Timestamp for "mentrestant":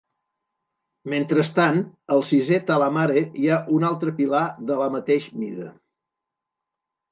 1.13-1.77